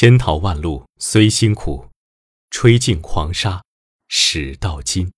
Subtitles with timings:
[0.00, 1.84] 千淘万漉虽辛苦，
[2.50, 3.64] 吹尽黄沙
[4.06, 5.10] 始到金。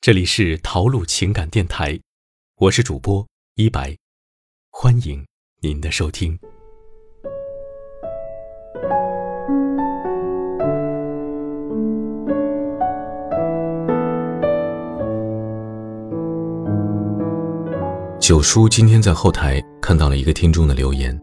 [0.00, 2.00] 这里是陶路情感电台，
[2.56, 3.24] 我是主播
[3.54, 3.96] 一白，
[4.70, 5.24] 欢迎
[5.60, 6.36] 您的收听。
[18.18, 21.16] 九叔今天在后台看到了一个听众的留言，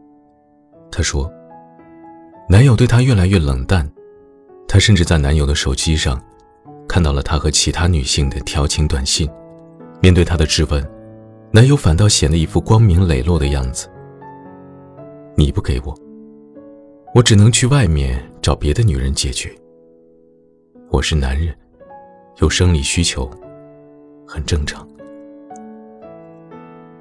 [0.90, 1.30] 他说
[2.48, 3.90] ：“男友对她越来越冷淡，
[4.68, 6.22] 她甚至在男友的手机上
[6.88, 9.28] 看到了他和其他女性的调情短信。
[10.00, 10.86] 面对他的质问，
[11.52, 13.88] 男友反倒显得一副光明磊落的样子。
[15.36, 15.98] 你不给我，
[17.16, 19.52] 我只能去外面找别的女人解决。
[20.92, 21.56] 我是男人，
[22.38, 23.28] 有生理需求，
[24.28, 24.88] 很正常。”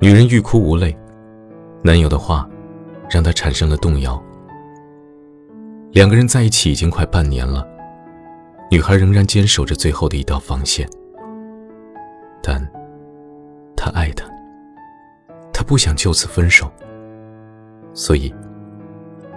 [0.01, 0.97] 女人欲哭无泪，
[1.83, 2.49] 男友的话
[3.11, 4.23] 让她产生了动摇。
[5.95, 7.65] 两个人在一起已经快半年了，
[8.69, 10.89] 女孩仍然坚守着最后的一道防线。
[12.43, 12.61] 但，
[13.77, 14.29] 她爱他，
[15.53, 16.69] 她不想就此分手。
[17.93, 18.35] 所以，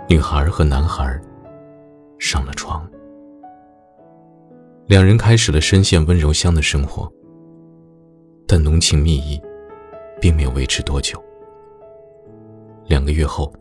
[0.10, 1.22] 女孩和男孩
[2.18, 2.90] 上了床，
[4.88, 7.08] 两人开始了深陷温柔乡的生活。
[8.48, 9.40] 但浓情蜜意。
[10.20, 11.24] 并没有维持多久。
[12.88, 13.54] 两个月后，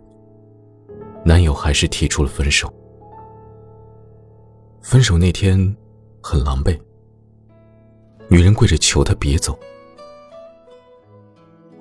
[1.23, 2.73] 男友还是提出了分手。
[4.89, 5.77] 分手那天，
[6.23, 6.79] 很狼狈。
[8.29, 9.59] 女人跪着求他别走。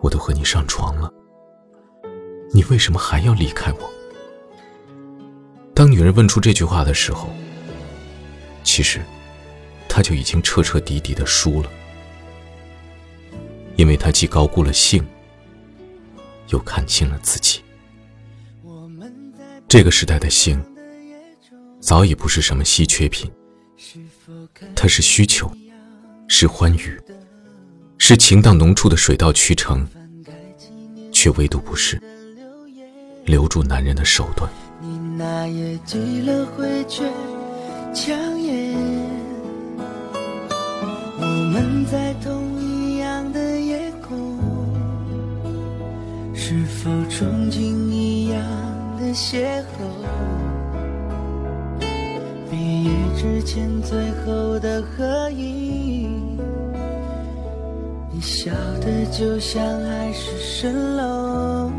[0.01, 1.13] 我都和你上床了，
[2.51, 3.87] 你为什么还要离开我？
[5.75, 7.29] 当女人问出这句话的时候，
[8.63, 8.99] 其实，
[9.87, 11.69] 她就已经彻彻底底的输了。
[13.75, 15.05] 因为他既高估了性，
[16.47, 17.61] 又看清了自己。
[19.67, 20.59] 这个时代的性，
[21.85, 23.31] 早已不是什么稀缺品，
[24.75, 25.51] 它是需求，
[26.27, 26.99] 是欢愉，
[27.99, 29.87] 是情荡浓处的水到渠成，
[31.11, 32.01] 却唯独不是
[33.23, 34.51] 留住男人的手段。
[41.17, 44.39] 我们在同一样的夜空。
[46.33, 47.59] 是否憧憬
[47.91, 48.41] 一样
[48.99, 50.44] 的邂逅？
[53.25, 56.37] 之前最后的合影，
[58.11, 61.71] 你笑得就像海市蜃楼，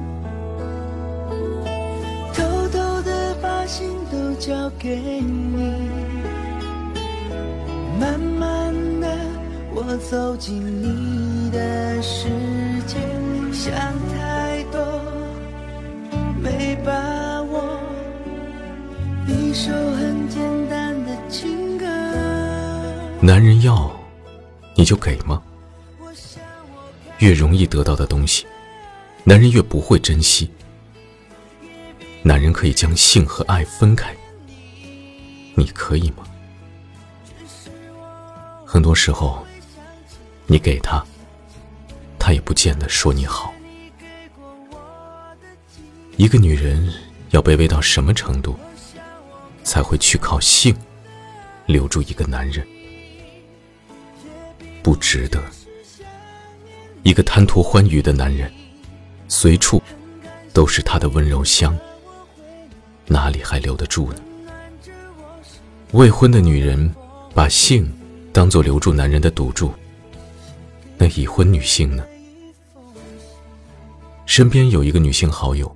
[2.34, 2.42] 偷
[2.72, 5.88] 偷的把心都交给你，
[8.00, 9.06] 慢慢的
[9.72, 12.28] 我走进你的世
[12.88, 12.96] 界，
[13.52, 13.72] 想
[19.28, 21.84] 一首很简单的情歌。
[23.20, 23.90] 男人要，
[24.76, 25.42] 你就给吗？
[27.18, 28.46] 越容易得到的东西，
[29.24, 30.48] 男人越不会珍惜。
[32.22, 34.14] 男人可以将性和爱分开，
[35.56, 36.24] 你可以吗？
[38.64, 39.44] 很多时候，
[40.46, 41.04] 你给他，
[42.16, 43.52] 他也不见得说你好。
[46.16, 46.92] 一个女人
[47.30, 48.56] 要卑微到什么程度，
[49.66, 50.74] 才会去靠性
[51.66, 52.64] 留住一个男人？
[54.80, 55.42] 不值得。
[57.02, 58.50] 一个贪图欢愉的男人，
[59.26, 59.82] 随处
[60.52, 61.76] 都是他的温柔乡，
[63.06, 64.20] 哪里还留得住呢？
[65.90, 66.94] 未婚的女人
[67.34, 67.92] 把性
[68.32, 69.72] 当做留住男人的赌注，
[70.96, 72.04] 那已婚女性呢？
[74.26, 75.74] 身边有一个女性好友。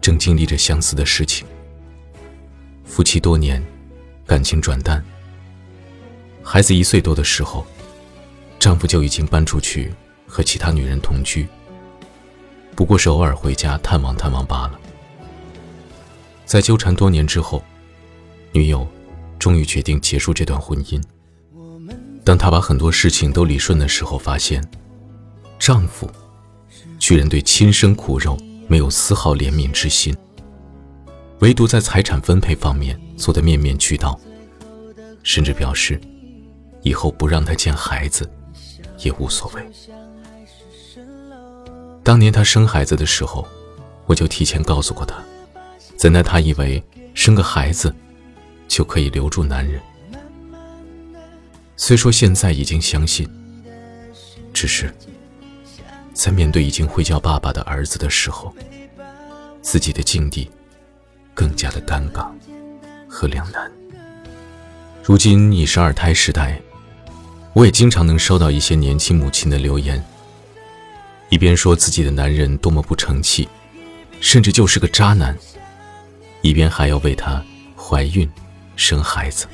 [0.00, 1.46] 正经历着相似的事情。
[2.90, 3.64] 夫妻多年，
[4.26, 5.02] 感情转淡。
[6.42, 7.64] 孩子一岁多的时候，
[8.58, 9.92] 丈夫就已经搬出去
[10.26, 11.46] 和其他女人同居。
[12.74, 14.80] 不过是偶尔回家探望探望罢了。
[16.44, 17.62] 在纠缠多年之后，
[18.50, 18.84] 女友
[19.38, 21.00] 终于决定结束这段婚姻。
[22.24, 24.68] 当她把很多事情都理顺的时候，发现
[25.60, 26.10] 丈夫
[26.98, 28.36] 居然对亲生骨肉。
[28.66, 30.16] 没有丝毫怜悯之心，
[31.40, 34.18] 唯独在财产分配方面做得面面俱到，
[35.22, 35.98] 甚至表示
[36.82, 38.30] 以后不让他见孩子
[38.98, 39.62] 也无所谓。
[42.02, 43.46] 当年他生孩子的时候，
[44.04, 45.16] 我就提前告诉过他，
[45.96, 46.82] 怎奈他以为
[47.14, 47.94] 生个孩子
[48.68, 49.80] 就可以留住男人。
[51.76, 53.28] 虽说现在已经相信，
[54.52, 54.94] 只是。
[56.12, 58.54] 在面对已经会叫爸爸的儿子的时候，
[59.62, 60.50] 自己的境地
[61.40, 62.28] 更加的尴尬
[63.08, 63.72] 和两难。
[65.02, 66.60] 如今已是二胎时代，
[67.54, 70.04] 我也经常能收到一些年轻母亲的留言，
[71.30, 73.48] 一边说自己的男人多么不成器，
[74.20, 75.34] 甚至就是个渣男，
[76.42, 77.42] 一边还要为他
[77.74, 78.30] 怀孕、
[78.76, 79.46] 生孩子。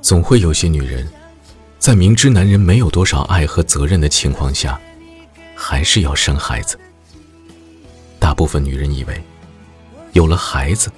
[0.00, 1.06] 总会有些女人，
[1.78, 4.80] 在明知男人没有多少爱和责任的情况下，
[5.54, 6.80] 还是要生孩子。
[8.18, 9.22] 大部分女人以为，
[10.14, 10.90] 有了孩子，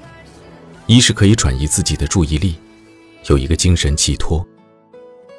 [0.86, 2.54] 一是可以转移自己的注意力。
[3.28, 4.46] 有一个精神寄托，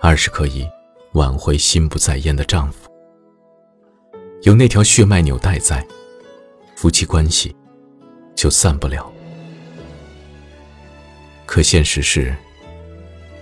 [0.01, 0.67] 二是可以
[1.13, 2.89] 挽回心不在焉的丈夫。
[4.41, 5.85] 有那条血脉纽带在，
[6.75, 7.55] 夫妻关系
[8.35, 9.09] 就散不了。
[11.45, 12.35] 可现实是，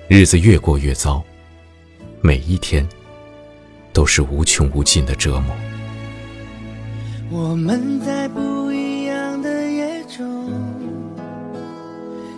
[0.10, 1.24] 日子越过越糟，
[2.22, 2.88] 每一天
[3.94, 5.56] 都是无穷无尽的折磨。
[7.32, 8.55] 我们在不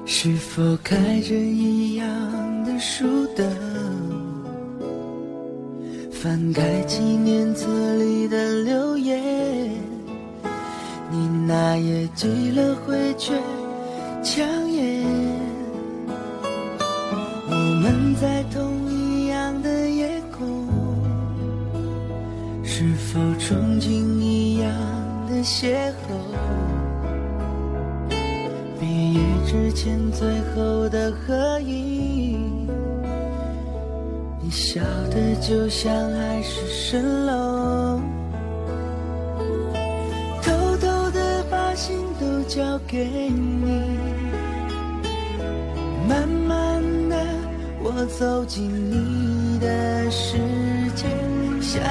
[0.09, 2.07] 是否开着一样
[2.63, 3.05] 的书
[3.35, 3.45] 灯？
[6.09, 9.69] 翻开纪念册里的留言，
[11.11, 13.33] 你那页寄了回却
[14.23, 15.05] 抢眼。
[17.49, 20.69] 我们在同一样的夜空，
[22.63, 23.89] 是否憧憬
[24.21, 24.71] 一样
[25.29, 25.75] 的邂
[26.07, 26.86] 逅？
[28.79, 32.67] 毕业之前最后的合影，
[34.41, 36.61] 你笑得就像海市
[36.95, 37.99] 蜃楼，
[40.43, 43.97] 偷偷的把心都交给你，
[46.07, 47.15] 慢慢的
[47.81, 50.37] 我走进你的世
[50.95, 51.07] 界，
[51.59, 51.81] 想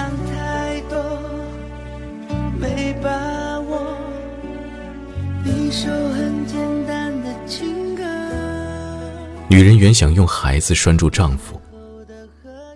[9.48, 11.60] 女人原想用孩子拴住丈夫，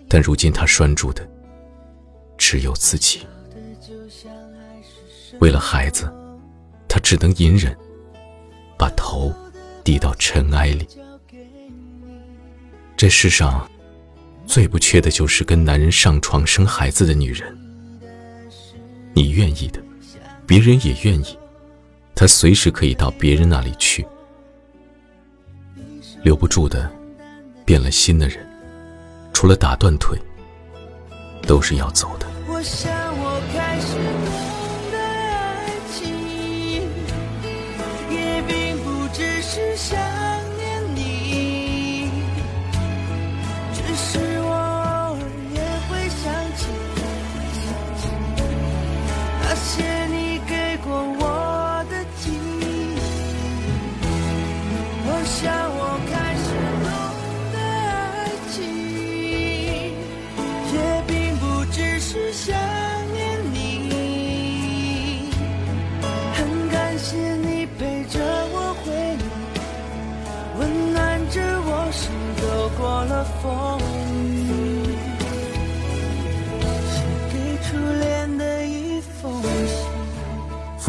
[0.09, 1.29] 但如今她拴住的
[2.39, 3.27] 只有自己。
[5.41, 6.13] 为了孩子，
[6.89, 7.77] 她只能隐忍，
[8.79, 9.35] 把头
[9.83, 10.87] 低到尘埃里。
[12.97, 13.69] 这世上
[14.47, 17.57] 最不缺的就是跟男人上床生孩子的女人。
[19.13, 19.83] 你愿意的，
[20.47, 21.37] 别人也愿意，
[22.15, 24.07] 她随时可以到别人那里去。
[26.23, 26.91] 留不住的，
[27.65, 28.47] 变了心的人，
[29.33, 30.19] 除了打断腿，
[31.47, 32.27] 都是要走的。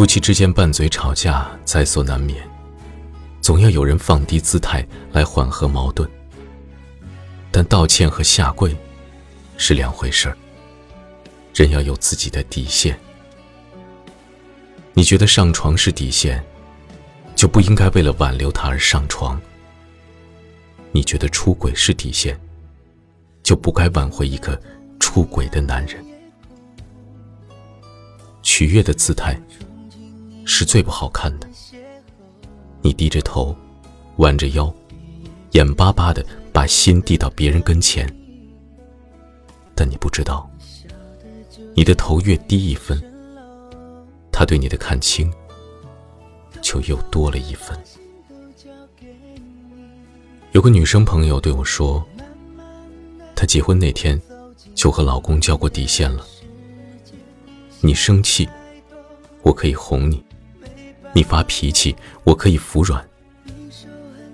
[0.01, 2.43] 夫妻之间拌嘴吵架在所难免，
[3.39, 6.09] 总要有人放低姿态来缓和矛盾。
[7.51, 8.75] 但道歉和下跪
[9.57, 10.35] 是两回事儿，
[11.53, 12.99] 人要有自己的底线。
[14.93, 16.43] 你觉得上床是底线，
[17.35, 19.39] 就不应该为了挽留他而上床。
[20.91, 22.35] 你觉得出轨是底线，
[23.43, 24.59] 就不该挽回一个
[24.99, 26.03] 出轨的男人。
[28.41, 29.39] 取悦的姿态
[30.45, 31.47] 是最不好看的。
[32.81, 33.55] 你低着头，
[34.17, 34.73] 弯着腰，
[35.51, 38.07] 眼巴巴的把心递到别人跟前，
[39.75, 40.49] 但你不知道，
[41.75, 43.01] 你的头越低一分，
[44.31, 45.31] 他对你的看清
[46.61, 47.77] 就又多了一分。
[50.53, 52.05] 有个女生朋友对我说
[53.33, 54.21] ：“她结婚那天
[54.75, 56.25] 就和老公交过底线了。
[57.79, 58.49] 你生气，
[59.43, 60.17] 我可以哄你；
[61.13, 63.05] 你发脾气，我可以服软。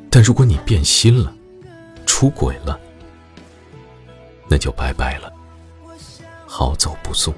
[0.10, 1.34] 但如果你变心了，
[2.05, 2.79] 出轨了，
[4.50, 5.31] 那就拜拜了，
[6.46, 7.34] 好走不送。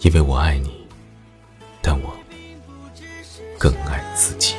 [0.00, 0.86] 因为我爱你，
[1.80, 2.14] 但我
[3.58, 4.54] 更爱自己。”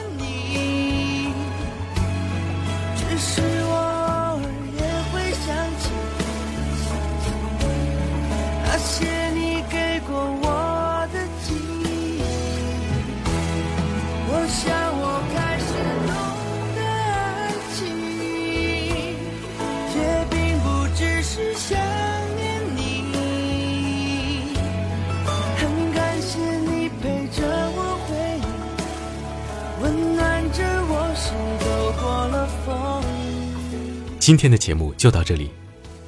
[34.25, 35.51] 今天的节目就到这里，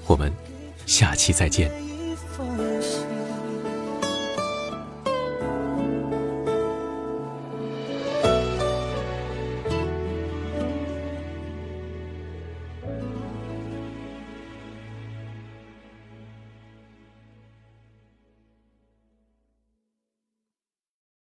[0.07, 0.33] 我们
[0.87, 1.71] 下期再见。